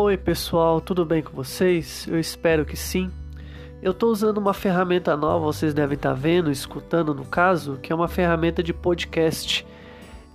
[0.00, 2.06] Oi, pessoal, tudo bem com vocês?
[2.06, 3.10] Eu espero que sim.
[3.82, 7.92] Eu estou usando uma ferramenta nova, vocês devem estar tá vendo, escutando no caso, que
[7.92, 9.66] é uma ferramenta de podcast.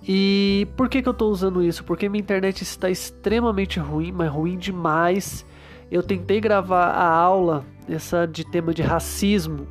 [0.06, 1.82] E por que, que eu estou usando isso?
[1.82, 5.46] Porque minha internet está extremamente ruim, mas ruim demais.
[5.90, 9.66] Eu tentei gravar a aula essa de tema de racismo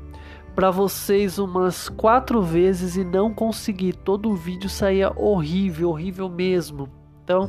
[0.56, 3.94] para vocês umas quatro vezes e não consegui.
[3.94, 6.90] Todo o vídeo saía horrível, horrível mesmo.
[7.24, 7.48] Então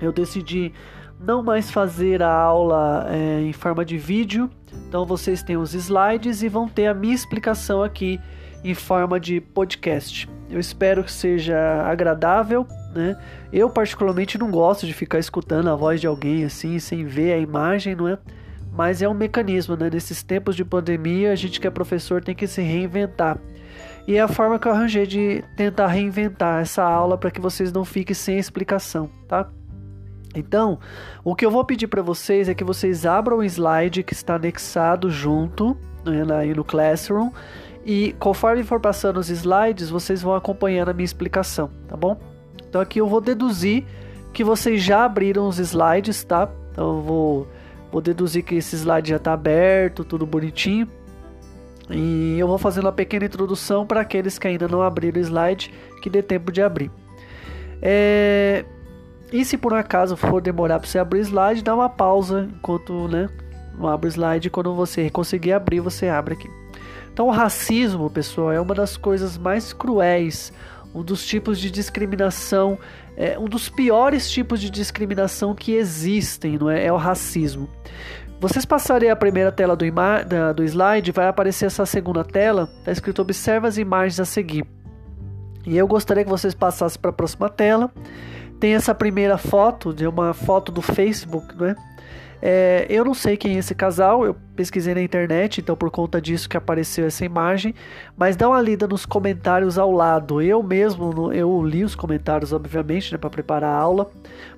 [0.00, 0.72] eu decidi
[1.20, 4.50] não mais fazer a aula é, em forma de vídeo.
[4.88, 8.20] Então vocês têm os slides e vão ter a minha explicação aqui
[8.62, 10.28] em forma de podcast.
[10.50, 13.18] Eu espero que seja agradável, né?
[13.52, 17.38] Eu particularmente não gosto de ficar escutando a voz de alguém assim sem ver a
[17.38, 18.18] imagem, não é?
[18.72, 19.90] Mas é um mecanismo, né?
[19.90, 23.38] Nesses tempos de pandemia, a gente que é professor tem que se reinventar.
[24.06, 27.70] E é a forma que eu arranjei de tentar reinventar essa aula para que vocês
[27.70, 29.50] não fiquem sem explicação, tá?
[30.38, 30.78] Então,
[31.24, 34.36] o que eu vou pedir para vocês é que vocês abram o slide que está
[34.36, 37.30] anexado junto né, aí no Classroom
[37.84, 42.18] e conforme for passando os slides, vocês vão acompanhando a minha explicação, tá bom?
[42.68, 43.84] Então aqui eu vou deduzir
[44.32, 46.50] que vocês já abriram os slides, tá?
[46.70, 47.48] Então eu vou,
[47.90, 50.86] vou deduzir que esse slide já está aberto, tudo bonitinho.
[51.90, 55.72] E eu vou fazendo uma pequena introdução para aqueles que ainda não abriram o slide,
[56.02, 56.90] que dê tempo de abrir.
[57.80, 58.66] É,
[59.32, 62.48] e se por um acaso for demorar para você abrir o slide, dá uma pausa
[62.50, 63.28] enquanto, né?
[63.82, 64.50] Abre o slide.
[64.50, 66.50] Quando você conseguir abrir, você abre aqui.
[67.12, 70.52] Então, o racismo, pessoal, é uma das coisas mais cruéis,
[70.94, 72.78] um dos tipos de discriminação,
[73.16, 76.86] é um dos piores tipos de discriminação que existem, não é?
[76.86, 77.68] É o racismo.
[78.40, 79.84] Vocês passarem a primeira tela do,
[80.28, 84.64] da, do slide, vai aparecer essa segunda tela, está escrito observa as imagens a seguir.
[85.66, 87.92] E eu gostaria que vocês passassem para a próxima tela
[88.58, 91.76] tem essa primeira foto, de uma foto do Facebook, né?
[92.40, 96.20] É, eu não sei quem é esse casal, eu pesquisei na internet, então por conta
[96.20, 97.74] disso que apareceu essa imagem,
[98.16, 100.40] mas dá uma lida nos comentários ao lado.
[100.40, 104.08] Eu mesmo, eu li os comentários, obviamente, né, para preparar a aula,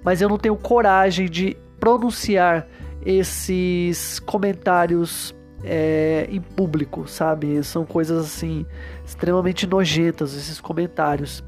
[0.05, 2.67] mas eu não tenho coragem de pronunciar
[3.05, 7.63] esses comentários é, em público, sabe?
[7.65, 8.67] São coisas assim
[9.05, 11.43] extremamente nojentas esses comentários.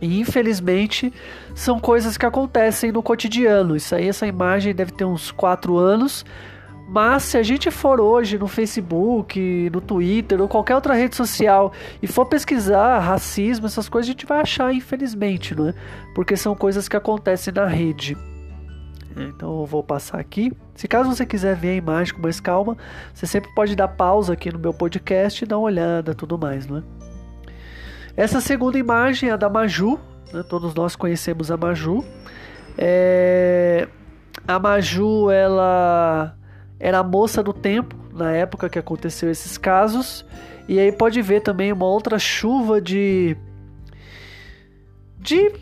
[0.00, 1.12] E infelizmente
[1.54, 3.76] são coisas que acontecem no cotidiano.
[3.76, 6.24] Isso aí, essa imagem deve ter uns 4 anos.
[6.90, 11.70] Mas se a gente for hoje no Facebook, no Twitter ou qualquer outra rede social
[12.02, 15.74] e for pesquisar racismo, essas coisas, a gente vai achar, infelizmente, não é?
[16.14, 18.16] Porque são coisas que acontecem na rede.
[19.14, 20.50] Então eu vou passar aqui.
[20.74, 22.74] Se caso você quiser ver a imagem com mais calma,
[23.12, 26.66] você sempre pode dar pausa aqui no meu podcast e dar uma olhada, tudo mais,
[26.66, 26.82] não é?
[28.18, 29.96] Essa segunda imagem é a da Maju,
[30.32, 30.42] né?
[30.42, 32.04] todos nós conhecemos a Maju.
[32.76, 33.86] É...
[34.44, 36.36] A Maju, ela
[36.80, 40.26] era a moça do tempo na época que aconteceu esses casos.
[40.66, 43.36] E aí pode ver também uma outra chuva de
[45.16, 45.52] de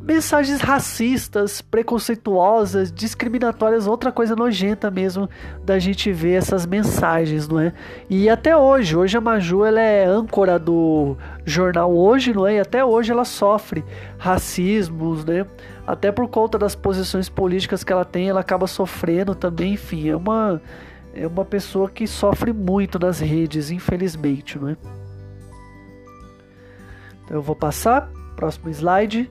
[0.00, 5.28] mensagens racistas, preconceituosas, discriminatórias, outra coisa nojenta mesmo
[5.64, 7.72] da gente ver essas mensagens, não é?
[8.08, 12.54] E até hoje, hoje a Maju ela é âncora do jornal Hoje, não é?
[12.56, 13.84] E até hoje ela sofre
[14.18, 15.46] racismos, né?
[15.86, 20.16] Até por conta das posições políticas que ela tem, ela acaba sofrendo também, enfim, é
[20.16, 20.60] uma
[21.14, 24.76] é uma pessoa que sofre muito nas redes, infelizmente, não é?
[27.24, 29.30] Então eu vou passar, próximo slide.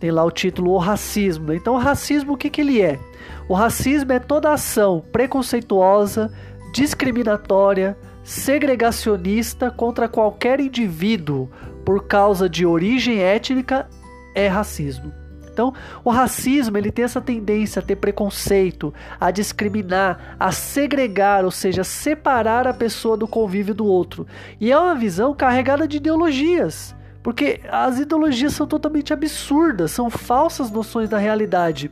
[0.00, 1.48] Tem lá o título O Racismo.
[1.48, 1.56] Né?
[1.56, 2.98] Então, o racismo, o que, que ele é?
[3.46, 6.32] O racismo é toda ação preconceituosa,
[6.72, 11.50] discriminatória, segregacionista contra qualquer indivíduo
[11.84, 13.88] por causa de origem étnica
[14.34, 15.12] é racismo.
[15.52, 15.74] Então,
[16.04, 21.84] o racismo ele tem essa tendência a ter preconceito, a discriminar, a segregar, ou seja,
[21.84, 24.26] separar a pessoa do convívio do outro.
[24.58, 26.94] E é uma visão carregada de ideologias.
[27.22, 31.90] Porque as ideologias são totalmente absurdas, são falsas noções da realidade.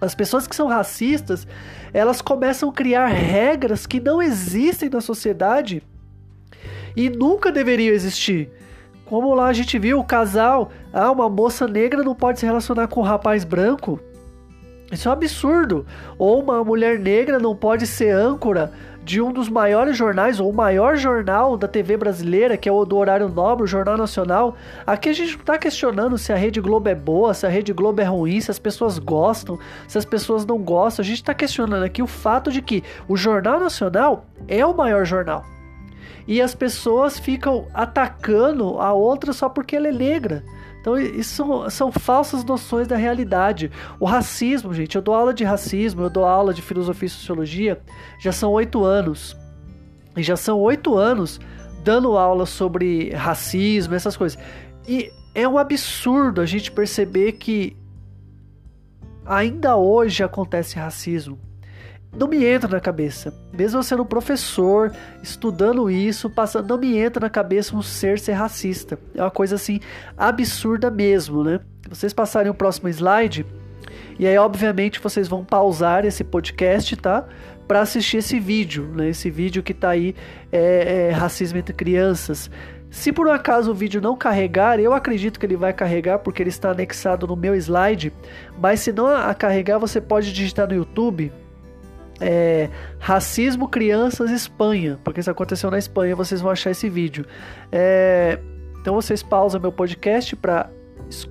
[0.00, 1.46] As pessoas que são racistas,
[1.92, 5.82] elas começam a criar regras que não existem na sociedade
[6.96, 8.48] e nunca deveriam existir.
[9.04, 12.88] Como lá a gente viu o casal, ah, uma moça negra não pode se relacionar
[12.88, 13.98] com um rapaz branco.
[14.92, 15.86] Isso é um absurdo.
[16.18, 18.72] Ou uma mulher negra não pode ser âncora
[19.08, 22.84] de um dos maiores jornais, ou o maior jornal da TV brasileira, que é o
[22.84, 24.54] do horário nobre, o Jornal Nacional.
[24.86, 27.72] Aqui a gente não está questionando se a Rede Globo é boa, se a Rede
[27.72, 31.02] Globo é ruim, se as pessoas gostam, se as pessoas não gostam.
[31.02, 35.06] A gente está questionando aqui o fato de que o Jornal Nacional é o maior
[35.06, 35.42] jornal.
[36.26, 40.44] E as pessoas ficam atacando a outra só porque ela é negra
[40.80, 43.70] Então, isso são, são falsas noções da realidade.
[43.98, 47.80] O racismo, gente, eu dou aula de racismo, eu dou aula de filosofia e sociologia
[48.20, 49.36] já são oito anos.
[50.16, 51.40] E já são oito anos
[51.84, 54.38] dando aula sobre racismo, essas coisas.
[54.86, 57.76] E é um absurdo a gente perceber que
[59.24, 61.38] ainda hoje acontece racismo.
[62.16, 63.32] Não me entra na cabeça.
[63.52, 68.98] Mesmo sendo professor, estudando isso, passando, não me entra na cabeça um ser ser racista.
[69.14, 69.80] É uma coisa assim
[70.16, 71.60] absurda mesmo, né?
[71.88, 73.46] Vocês passarem o próximo slide,
[74.18, 77.24] e aí obviamente vocês vão pausar esse podcast, tá?
[77.66, 79.10] Para assistir esse vídeo, né?
[79.10, 80.14] Esse vídeo que tá aí
[80.50, 82.50] é, é racismo entre crianças.
[82.90, 86.42] Se por um acaso o vídeo não carregar, eu acredito que ele vai carregar porque
[86.42, 88.12] ele está anexado no meu slide,
[88.58, 91.30] mas se não a carregar, você pode digitar no YouTube
[92.20, 92.68] é,
[92.98, 97.24] Racismo Crianças Espanha, porque isso aconteceu na Espanha, vocês vão achar esse vídeo.
[97.70, 98.38] É,
[98.80, 100.70] então vocês pausam meu podcast para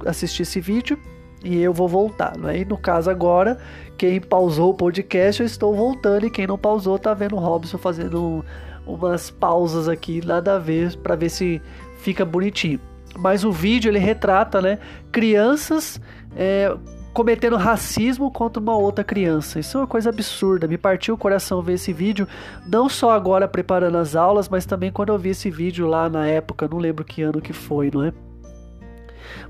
[0.05, 0.97] assistir esse vídeo
[1.43, 2.37] e eu vou voltar.
[2.37, 2.59] Né?
[2.59, 3.57] E no caso agora,
[3.97, 7.77] quem pausou o podcast, eu estou voltando e quem não pausou tá vendo o Robson
[7.77, 8.43] fazendo
[8.85, 11.61] umas pausas aqui, nada a ver, para ver se
[11.97, 12.79] fica bonitinho.
[13.17, 14.79] Mas o vídeo ele retrata, né,
[15.11, 15.99] crianças
[16.35, 16.73] é,
[17.17, 19.59] cometendo racismo contra uma outra criança.
[19.59, 20.67] Isso é uma coisa absurda.
[20.67, 22.27] Me partiu o coração ver esse vídeo,
[22.67, 26.27] não só agora preparando as aulas, mas também quando eu vi esse vídeo lá na
[26.27, 28.13] época, não lembro que ano que foi, não é?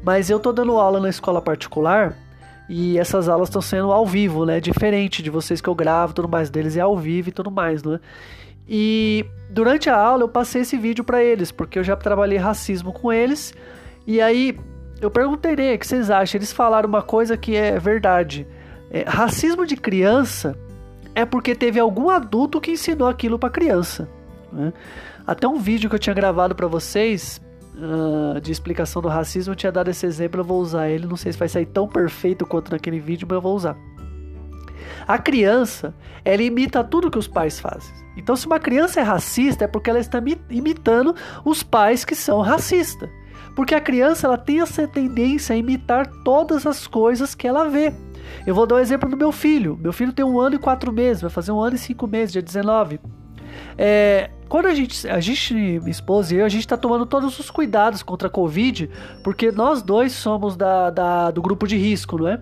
[0.02, 2.16] Mas eu tô dando aula na escola particular
[2.70, 4.62] e essas aulas estão sendo ao vivo, né?
[4.62, 7.84] Diferente de vocês que eu gravo, tudo mais deles é ao vivo e tudo mais,
[7.84, 8.00] não é?
[8.66, 12.94] E durante a aula eu passei esse vídeo para eles, porque eu já trabalhei racismo
[12.94, 13.54] com eles.
[14.06, 14.58] E aí
[15.02, 16.40] eu perguntei, né, o que vocês acham?
[16.40, 18.48] Eles falaram uma coisa que é verdade.
[18.90, 20.58] É, racismo de criança
[21.14, 24.08] é porque teve algum adulto que ensinou aquilo para criança.
[24.52, 24.74] Né?
[25.26, 27.42] Até um vídeo que eu tinha gravado para vocês
[27.76, 31.06] uh, de explicação do racismo, eu tinha dado esse exemplo, eu vou usar ele.
[31.06, 33.78] Não sei se vai sair tão perfeito quanto naquele vídeo, mas eu vou usar.
[35.08, 37.94] A criança, ela imita tudo que os pais fazem.
[38.16, 41.16] Então, se uma criança é racista, é porque ela está imitando
[41.46, 43.10] os pais que são racistas.
[43.58, 47.92] Porque a criança ela tem essa tendência a imitar todas as coisas que ela vê.
[48.46, 49.76] Eu vou dar um exemplo do meu filho.
[49.82, 52.32] Meu filho tem um ano e quatro meses, vai fazer um ano e cinco meses,
[52.32, 53.00] dia 19.
[53.76, 57.40] É, quando a gente, a gente, minha esposa e eu, a gente está tomando todos
[57.40, 58.92] os cuidados contra a Covid,
[59.24, 62.40] porque nós dois somos da, da, do grupo de risco, não é?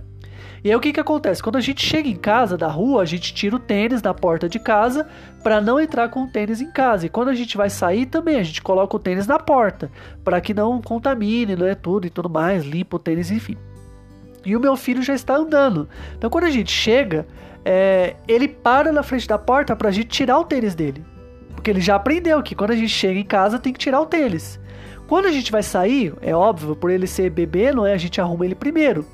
[0.66, 1.44] E aí o que que acontece?
[1.44, 4.50] Quando a gente chega em casa da rua, a gente tira o tênis da porta
[4.50, 5.08] de casa
[5.44, 7.06] para não entrar com o tênis em casa.
[7.06, 9.92] E quando a gente vai sair também, a gente coloca o tênis na porta
[10.24, 13.56] para que não contamine, não é tudo e tudo mais, limpa o tênis, enfim.
[14.44, 15.88] E o meu filho já está andando.
[16.18, 17.28] Então quando a gente chega,
[17.64, 21.06] é, ele para na frente da porta para a gente tirar o tênis dele.
[21.54, 24.08] Porque ele já aprendeu que quando a gente chega em casa tem que tirar o
[24.08, 24.60] tênis.
[25.06, 27.94] Quando a gente vai sair, é óbvio, por ele ser bebê, não é?
[27.94, 29.06] A gente arruma ele primeiro.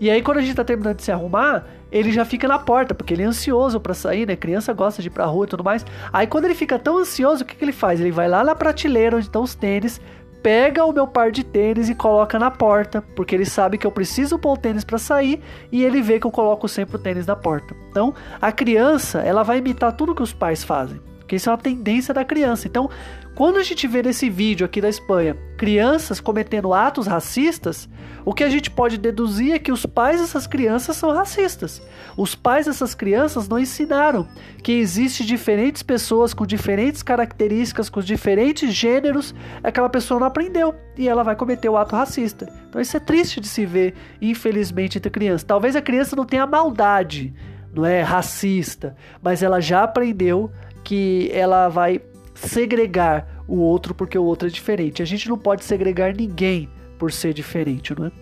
[0.00, 2.94] E aí, quando a gente tá terminando de se arrumar, ele já fica na porta,
[2.94, 4.36] porque ele é ansioso para sair, né?
[4.36, 5.86] Criança gosta de ir pra rua e tudo mais.
[6.12, 8.00] Aí, quando ele fica tão ansioso, o que, que ele faz?
[8.00, 10.00] Ele vai lá na prateleira onde estão os tênis,
[10.42, 13.90] pega o meu par de tênis e coloca na porta, porque ele sabe que eu
[13.90, 17.26] preciso pôr o tênis para sair e ele vê que eu coloco sempre o tênis
[17.26, 17.74] na porta.
[17.90, 21.58] Então, a criança, ela vai imitar tudo que os pais fazem, porque isso é uma
[21.58, 22.68] tendência da criança.
[22.68, 22.88] Então,
[23.34, 27.88] quando a gente vê nesse vídeo aqui da Espanha crianças cometendo atos racistas,
[28.24, 31.82] o que a gente pode deduzir é que os pais dessas crianças são racistas.
[32.16, 34.28] Os pais dessas crianças não ensinaram
[34.62, 39.34] que existe diferentes pessoas com diferentes características, com diferentes gêneros,
[39.64, 42.48] aquela pessoa não aprendeu e ela vai cometer o ato racista.
[42.68, 45.42] Então isso é triste de se ver, infelizmente, entre crianças.
[45.42, 47.34] Talvez a criança não tenha maldade,
[47.74, 50.50] não é racista, mas ela já aprendeu
[50.86, 52.00] que ela vai
[52.32, 55.02] segregar o outro porque o outro é diferente.
[55.02, 58.12] A gente não pode segregar ninguém por ser diferente, não é?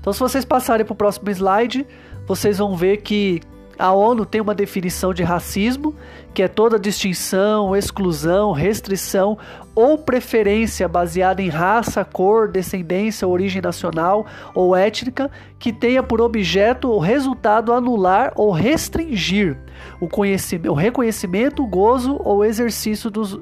[0.00, 1.86] Então, se vocês passarem para o próximo slide,
[2.26, 3.40] vocês vão ver que
[3.80, 5.94] a ONU tem uma definição de racismo,
[6.34, 9.38] que é toda distinção, exclusão, restrição
[9.74, 16.90] ou preferência baseada em raça, cor, descendência, origem nacional ou étnica, que tenha por objeto
[16.90, 19.56] ou resultado anular ou restringir
[20.00, 20.08] o,
[20.68, 23.40] o reconhecimento, o gozo ou exercício dos,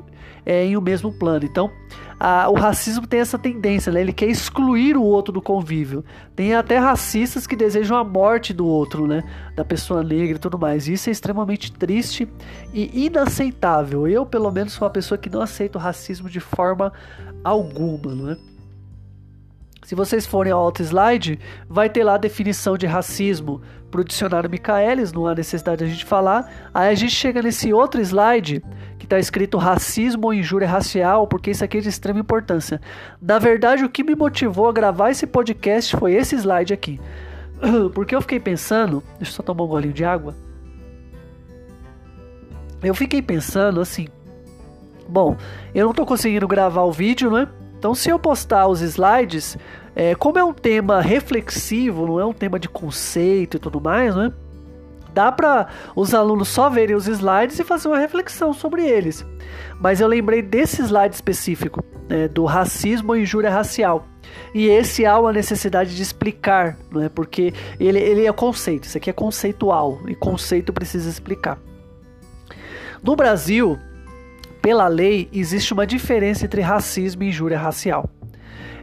[0.49, 1.45] é, em o um mesmo plano.
[1.45, 1.71] Então,
[2.19, 4.01] a, o racismo tem essa tendência, né?
[4.01, 6.03] ele quer excluir o outro do convívio.
[6.35, 9.23] Tem até racistas que desejam a morte do outro, né?
[9.55, 10.89] da pessoa negra e tudo mais.
[10.89, 12.27] Isso é extremamente triste
[12.73, 14.09] e inaceitável.
[14.09, 16.93] Eu, pelo menos, sou uma pessoa que não aceita o racismo de forma
[17.45, 18.15] alguma.
[18.15, 18.37] Não é?
[19.89, 24.05] Se vocês forem ao outro slide, vai ter lá a definição de racismo para o
[24.05, 26.47] dicionário Michaelis, não há necessidade de a gente falar.
[26.75, 28.63] Aí a gente chega nesse outro slide
[28.99, 32.79] que está escrito racismo ou injúria racial, porque isso aqui é de extrema importância.
[33.19, 37.01] Na verdade, o que me motivou a gravar esse podcast foi esse slide aqui.
[37.95, 40.37] Porque eu fiquei pensando, deixa eu só tomar um golinho de água.
[42.83, 44.07] Eu fiquei pensando assim,
[45.09, 45.35] bom,
[45.75, 47.49] eu não estou conseguindo gravar o vídeo, né?
[47.79, 49.57] Então, se eu postar os slides,
[49.95, 54.15] é, como é um tema reflexivo, não é um tema de conceito e tudo mais,
[54.17, 54.33] né?
[55.15, 59.25] Dá para os alunos só verem os slides e fazer uma reflexão sobre eles.
[59.81, 64.07] Mas eu lembrei desse slide específico, né, do racismo e injúria racial.
[64.55, 67.09] E esse há uma necessidade de explicar, não é?
[67.09, 71.59] Porque ele, ele é conceito, isso aqui é conceitual, e conceito precisa explicar.
[73.03, 73.79] No Brasil,
[74.61, 78.09] pela lei, existe uma diferença entre racismo e injúria racial.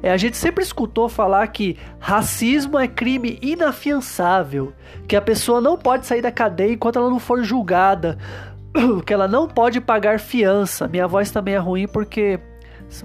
[0.02, 4.74] É, a gente sempre escutou falar que racismo é crime inafiançável,
[5.08, 8.18] que a pessoa não pode sair da cadeia enquanto ela não for julgada,
[9.06, 10.88] que ela não pode pagar fiança.
[10.88, 12.40] Minha voz também é ruim porque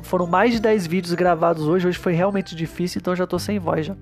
[0.02, 3.58] foram mais de 10 vídeos gravados hoje, hoje foi realmente difícil, então já tô sem
[3.58, 3.96] voz já.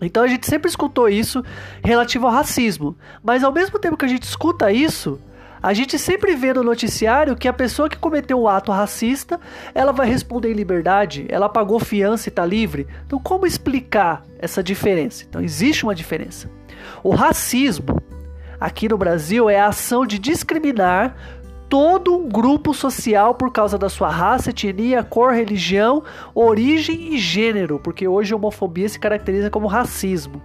[0.00, 1.44] Então a gente sempre escutou isso
[1.84, 5.20] relativo ao racismo, mas ao mesmo tempo que a gente escuta isso,
[5.62, 9.38] a gente sempre vê no noticiário que a pessoa que cometeu o ato racista,
[9.72, 12.88] ela vai responder em liberdade, ela pagou fiança e está livre.
[13.06, 15.24] Então, como explicar essa diferença?
[15.28, 16.50] Então, existe uma diferença.
[17.02, 18.02] O racismo,
[18.58, 21.14] aqui no Brasil, é a ação de discriminar
[21.68, 26.02] todo um grupo social por causa da sua raça, etnia, cor, religião,
[26.34, 30.42] origem e gênero, porque hoje a homofobia se caracteriza como racismo.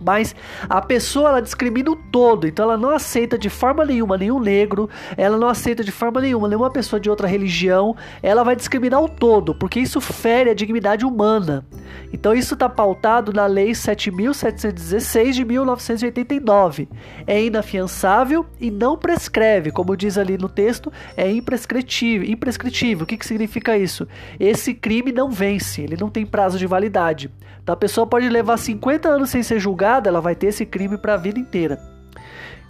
[0.00, 0.34] Mas
[0.68, 4.88] a pessoa ela discrimina o todo, então ela não aceita de forma nenhuma nenhum negro,
[5.16, 9.08] ela não aceita de forma nenhuma nenhuma pessoa de outra religião, ela vai discriminar o
[9.08, 11.64] todo, porque isso fere a dignidade humana.
[12.12, 16.88] Então isso está pautado na Lei 7.716 de 1989.
[17.26, 22.28] É inafiançável e não prescreve, como diz ali no texto, é imprescritível.
[22.28, 23.04] imprescritível.
[23.04, 24.06] O que, que significa isso?
[24.38, 27.30] Esse crime não vence, ele não tem prazo de validade.
[27.68, 30.96] Então a pessoa pode levar 50 anos sem ser julgada, ela vai ter esse crime
[30.96, 31.78] para a vida inteira.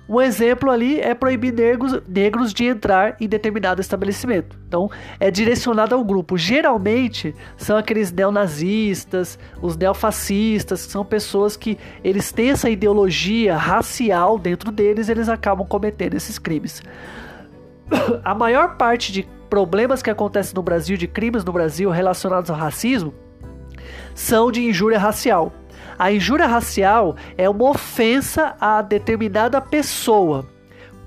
[0.08, 4.58] Um exemplo ali é proibir negros, negros de entrar em determinado estabelecimento.
[4.66, 4.90] Então,
[5.20, 6.36] é direcionado ao grupo.
[6.36, 14.36] Geralmente, são aqueles neonazistas, os neofascistas, que são pessoas que eles têm essa ideologia racial
[14.36, 16.82] dentro deles, eles acabam cometendo esses crimes.
[18.24, 22.56] A maior parte de problemas que acontecem no Brasil, de crimes no Brasil relacionados ao
[22.56, 23.14] racismo,
[24.14, 25.52] são de injúria racial.
[25.98, 30.46] A injúria racial é uma ofensa a determinada pessoa.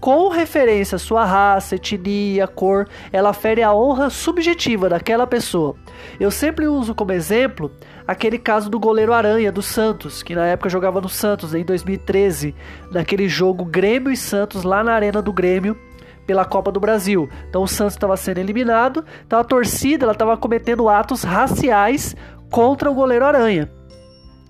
[0.02, 5.76] Com referência à sua raça, etnia, cor, ela fere a honra subjetiva daquela pessoa.
[6.20, 7.72] Eu sempre uso como exemplo
[8.08, 12.56] aquele caso do goleiro Aranha do Santos, que na época jogava no Santos em 2013,
[12.92, 15.78] naquele jogo Grêmio e Santos lá na Arena do Grêmio
[16.26, 17.30] pela Copa do Brasil.
[17.48, 22.16] Então o Santos estava sendo eliminado, então a torcida estava cometendo atos raciais
[22.52, 23.72] contra o goleiro Aranha.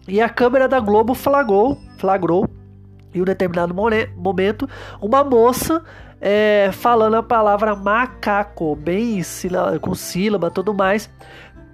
[0.08, 2.46] E a câmera da Globo flagrou, flagrou
[3.14, 4.68] em um determinado momento
[5.00, 5.84] uma moça
[6.20, 9.22] é, falando a palavra macaco, bem
[9.80, 11.10] com sílaba tudo mais,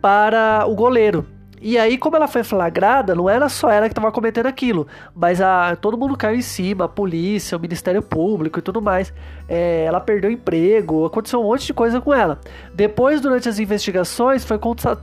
[0.02, 1.26] para o goleiro.
[1.60, 4.86] E aí, como ela foi flagrada, não era só ela que estava cometendo aquilo,
[5.16, 9.12] mas a, todo mundo caiu em cima, a polícia, o Ministério Público e tudo mais.
[9.50, 12.40] É, ela perdeu emprego, aconteceu um monte de coisa com ela.
[12.74, 14.60] Depois, durante as investigações, foi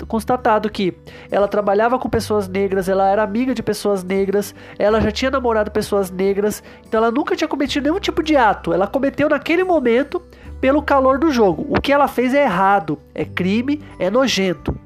[0.06, 0.96] constatado que
[1.28, 5.72] ela trabalhava com pessoas negras, ela era amiga de pessoas negras, ela já tinha namorado
[5.72, 8.72] pessoas negras, então ela nunca tinha cometido nenhum tipo de ato.
[8.72, 10.22] Ela cometeu naquele momento
[10.60, 11.66] pelo calor do jogo.
[11.68, 14.83] O que ela fez é errado, é crime, é nojento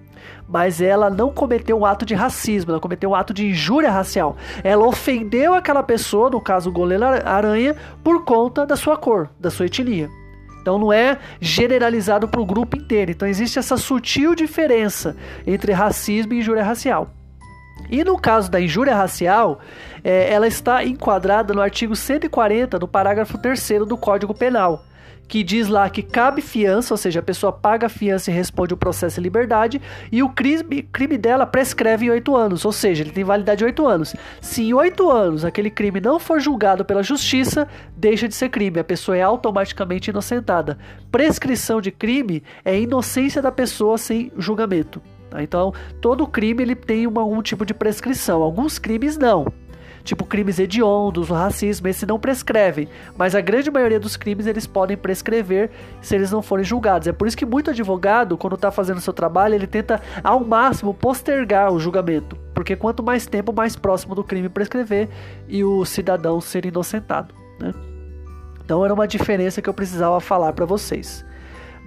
[0.49, 4.37] mas ela não cometeu um ato de racismo, ela cometeu um ato de injúria racial.
[4.64, 9.50] Ela ofendeu aquela pessoa, no caso o goleiro aranha, por conta da sua cor, da
[9.50, 10.09] sua etnia.
[10.62, 13.11] Então não é generalizado para o grupo inteiro.
[13.11, 17.11] Então existe essa sutil diferença entre racismo e injúria racial.
[17.90, 19.61] E no caso da injúria racial,
[20.02, 24.85] é, ela está enquadrada no artigo 140, no parágrafo 3 do Código Penal
[25.28, 28.73] que diz lá que cabe fiança, ou seja, a pessoa paga a fiança e responde
[28.73, 33.02] o processo em liberdade, e o crime, crime dela prescreve em oito anos, ou seja,
[33.02, 34.17] ele tem validade de oito anos.
[34.40, 38.81] Se em oito anos aquele crime não for julgado pela justiça, deixa de ser crime,
[38.81, 40.78] a pessoa é automaticamente inocentada.
[41.12, 45.02] Prescrição de crime é inocência da pessoa sem julgamento.
[45.28, 45.43] Tá?
[45.43, 49.47] Então, todo crime ele tem uma, um tipo de prescrição, alguns crimes não.
[50.09, 54.67] Tipo crimes hediondos, o racismo, esses não prescrevem, mas a grande maioria dos crimes eles
[54.67, 57.07] podem prescrever se eles não forem julgados.
[57.07, 60.95] É por isso que muito advogado, quando está fazendo seu trabalho, ele tenta ao máximo
[60.95, 65.11] postergar o julgamento, porque quanto mais tempo, mais próximo do crime prescrever
[65.47, 67.75] e o cidadão ser inocentado, né?
[68.65, 71.25] Então era uma diferença que eu precisava falar para vocês.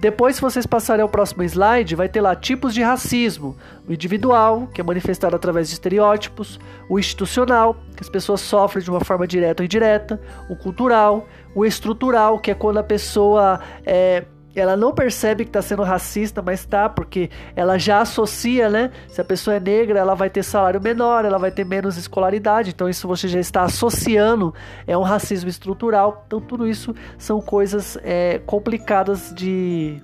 [0.02, 3.56] Depois, se vocês passarem ao próximo slide, vai ter lá tipos de racismo:
[3.88, 8.90] o individual, que é manifestado através de estereótipos, o institucional, que as pessoas sofrem de
[8.90, 14.24] uma forma direta ou indireta, o cultural, o estrutural, que é quando a pessoa é,
[14.60, 18.90] ela não percebe que está sendo racista, mas tá, porque ela já associa, né?
[19.08, 22.70] Se a pessoa é negra, ela vai ter salário menor, ela vai ter menos escolaridade,
[22.70, 24.54] então isso você já está associando,
[24.86, 26.24] é um racismo estrutural.
[26.26, 30.02] Então tudo isso são coisas é, complicadas de,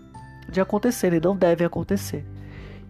[0.48, 2.24] de acontecerem, não devem acontecer.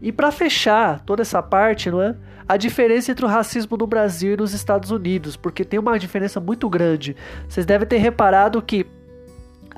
[0.00, 2.14] E para fechar toda essa parte, não é?
[2.48, 6.40] A diferença entre o racismo no Brasil e nos Estados Unidos, porque tem uma diferença
[6.40, 7.14] muito grande.
[7.46, 8.86] Vocês devem ter reparado que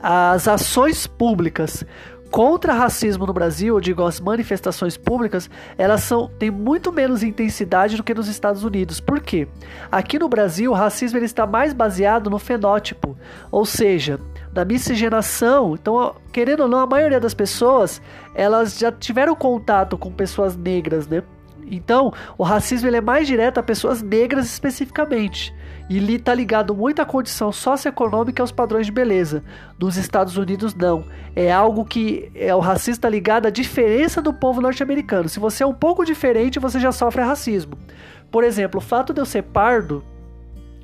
[0.02, 1.85] as ações públicas
[2.30, 7.97] contra racismo no Brasil, eu digo as manifestações públicas, elas são têm muito menos intensidade
[7.97, 9.00] do que nos Estados Unidos.
[9.00, 9.49] Por quê?
[9.90, 13.19] Aqui no Brasil, o racismo ele está mais baseado no fenótipo,
[13.50, 14.19] ou seja,
[14.52, 15.75] da miscigenação.
[15.75, 18.00] Então, querendo ou não, a maioria das pessoas,
[18.35, 21.23] elas já tiveram contato com pessoas negras, né?
[21.71, 25.55] Então, o racismo ele é mais direto a pessoas negras especificamente.
[25.89, 29.43] E ele está ligado muito à condição socioeconômica e aos padrões de beleza.
[29.79, 31.05] Nos Estados Unidos, não.
[31.35, 35.29] É algo que é o racismo está ligado à diferença do povo norte-americano.
[35.29, 37.77] Se você é um pouco diferente, você já sofre racismo.
[38.31, 40.05] Por exemplo, o fato de eu ser pardo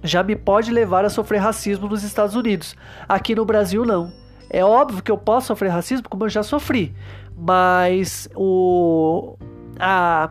[0.03, 2.77] já me pode levar a sofrer racismo nos Estados Unidos.
[3.09, 4.13] Aqui no Brasil, não.
[4.51, 6.95] É óbvio que eu posso sofrer racismo, como eu já sofri.
[7.37, 9.37] Mas o.
[9.79, 10.31] A,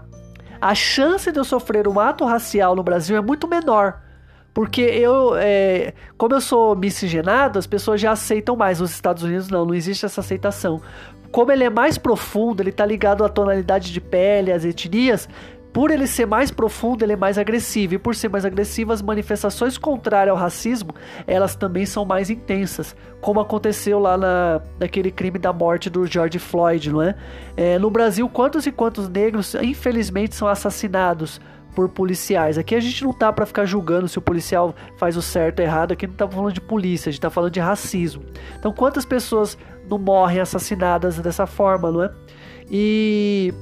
[0.61, 4.01] a chance de eu sofrer um ato racial no Brasil é muito menor.
[4.53, 8.79] Porque eu, é, como eu sou miscigenado, as pessoas já aceitam mais.
[8.79, 10.81] Nos Estados Unidos, não, não existe essa aceitação.
[11.29, 15.27] Como ele é mais profundo, ele está ligado à tonalidade de pele, às etnias,
[15.75, 17.95] por ele ser mais profundo, ele é mais agressivo.
[17.95, 20.95] E por ser mais agressivo, as manifestações contrárias ao racismo,
[21.27, 22.95] elas também são mais intensas.
[23.19, 27.13] Como aconteceu lá na, naquele crime da morte do George Floyd, não é?
[27.57, 31.41] é no Brasil, quantos e quantos negros, infelizmente, são assassinados
[31.75, 32.57] por policiais.
[32.57, 35.65] Aqui a gente não tá para ficar julgando se o policial faz o certo ou
[35.65, 38.23] errado, aqui não tá falando de polícia, a gente tá falando de racismo.
[38.57, 39.57] Então, quantas pessoas
[39.89, 42.11] não morrem assassinadas dessa forma, não é?
[42.71, 43.53] E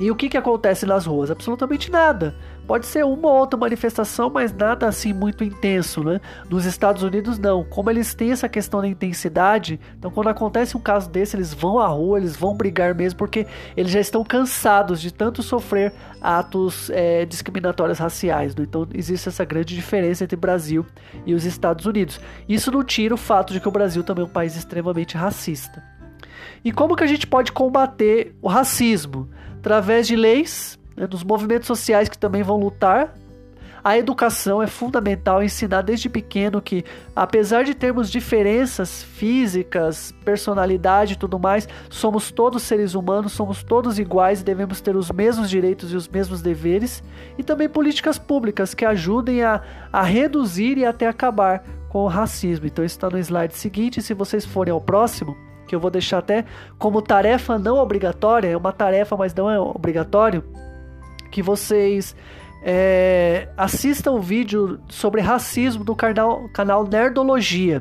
[0.00, 1.30] e o que que acontece nas ruas?
[1.30, 2.34] Absolutamente nada.
[2.66, 6.22] Pode ser uma ou outra manifestação, mas nada assim muito intenso, né?
[6.48, 7.62] Nos Estados Unidos não.
[7.64, 11.78] Como eles têm essa questão da intensidade, então quando acontece um caso desse, eles vão
[11.78, 16.88] à rua, eles vão brigar mesmo, porque eles já estão cansados de tanto sofrer atos
[16.90, 18.56] é, discriminatórios raciais.
[18.56, 18.64] Né?
[18.66, 20.86] Então existe essa grande diferença entre Brasil
[21.26, 22.18] e os Estados Unidos.
[22.48, 25.82] Isso não tira o fato de que o Brasil também é um país extremamente racista.
[26.64, 29.28] E como que a gente pode combater o racismo?
[29.60, 33.14] Através de leis né, dos movimentos sociais que também vão lutar.
[33.82, 36.84] A educação é fundamental ensinar desde pequeno que,
[37.16, 43.98] apesar de termos diferenças físicas, personalidade e tudo mais, somos todos seres humanos, somos todos
[43.98, 47.02] iguais e devemos ter os mesmos direitos e os mesmos deveres.
[47.38, 52.66] E também políticas públicas que ajudem a, a reduzir e até acabar com o racismo.
[52.66, 54.02] Então, isso está no slide seguinte.
[54.02, 55.34] Se vocês forem ao próximo
[55.70, 56.44] que eu vou deixar até
[56.80, 60.42] como tarefa não obrigatória, é uma tarefa, mas não é obrigatório
[61.30, 62.16] que vocês
[62.64, 67.80] é, assistam o vídeo sobre racismo do canal, canal Nerdologia.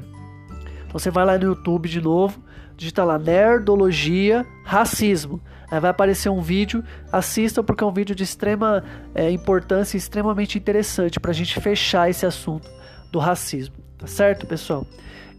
[0.86, 2.40] Então você vai lá no YouTube de novo,
[2.78, 5.42] digita lá Nerdologia Racismo.
[5.72, 8.84] Aí vai aparecer um vídeo, assistam porque é um vídeo de extrema
[9.16, 12.70] é, importância e extremamente interessante para a gente fechar esse assunto
[13.12, 13.74] do racismo.
[13.98, 14.86] Tá certo, pessoal?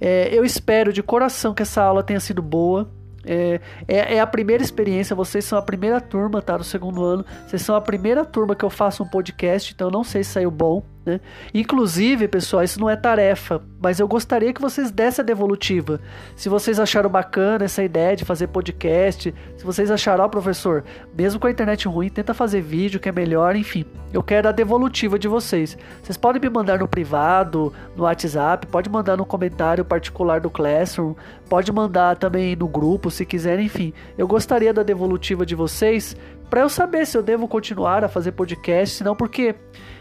[0.01, 2.91] É, eu espero de coração que essa aula tenha sido boa.
[3.25, 6.57] É, é, é, a primeira experiência, vocês são a primeira turma, tá?
[6.57, 7.25] Do segundo ano.
[7.47, 10.51] Vocês são a primeira turma que eu faço um podcast, então não sei se saiu
[10.51, 10.83] bom.
[11.11, 11.21] Né?
[11.53, 16.01] Inclusive, pessoal, isso não é tarefa, mas eu gostaria que vocês dessem a devolutiva.
[16.37, 20.85] Se vocês acharam bacana essa ideia de fazer podcast, se vocês acharam, ó, professor,
[21.17, 23.85] mesmo com a internet ruim, tenta fazer vídeo que é melhor, enfim.
[24.13, 25.77] Eu quero a devolutiva de vocês.
[26.03, 31.15] Vocês podem me mandar no privado, no WhatsApp, pode mandar no comentário particular do Classroom,
[31.49, 33.93] pode mandar também no grupo, se quiserem, enfim.
[34.17, 36.17] Eu gostaria da devolutiva de vocês
[36.51, 39.55] para eu saber se eu devo continuar a fazer podcast, senão porque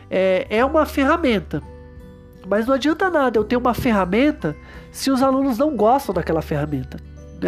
[0.09, 1.61] é, é uma ferramenta.
[2.47, 4.55] Mas não adianta nada eu ter uma ferramenta
[4.91, 6.97] se os alunos não gostam daquela ferramenta.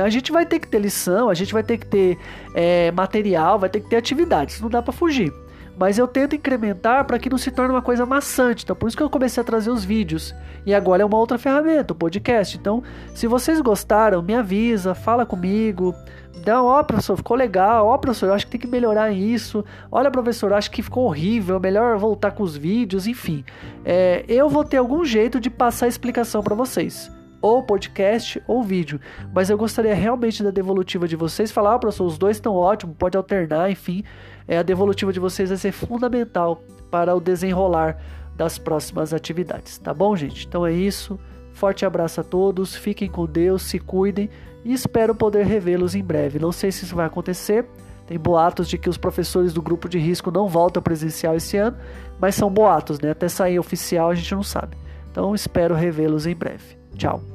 [0.02, 2.18] A gente vai ter que ter lição, a gente vai ter que ter
[2.54, 5.34] é, material, vai ter que ter atividades, não dá para fugir.
[5.78, 8.64] mas eu tento incrementar para que não se torne uma coisa maçante.
[8.64, 10.32] Então, por isso que eu comecei a trazer os vídeos.
[10.64, 12.56] E agora é uma outra ferramenta, o podcast.
[12.56, 12.84] Então,
[13.16, 15.96] se vocês gostaram, me avisa, fala comigo.
[16.44, 17.88] Dá, ó, professor, ficou legal.
[17.88, 19.64] Ó, professor, eu acho que tem que melhorar isso.
[19.92, 21.60] Olha, professor, acho que ficou horrível.
[21.60, 23.44] Melhor voltar com os vídeos, enfim.
[23.86, 28.64] É, eu vou ter algum jeito de passar a explicação para vocês ou podcast ou
[28.64, 29.00] vídeo.
[29.34, 31.52] Mas eu gostaria realmente da devolutiva de vocês.
[31.52, 34.04] Falar, ah, professor, os dois estão ótimos, pode alternar, enfim.
[34.48, 37.98] É, a devolutiva de vocês vai ser fundamental para o desenrolar
[38.36, 40.48] das próximas atividades, tá bom, gente?
[40.48, 41.20] Então é isso.
[41.54, 44.30] Forte abraço a todos, fiquem com Deus, se cuidem
[44.64, 46.40] e espero poder revê-los em breve.
[46.40, 47.66] Não sei se isso vai acontecer.
[48.06, 51.78] Tem boatos de que os professores do grupo de risco não voltam presencial esse ano,
[52.20, 53.12] mas são boatos, né?
[53.12, 54.76] Até sair oficial a gente não sabe.
[55.10, 56.78] Então espero revê-los em breve.
[56.96, 57.31] Tchau.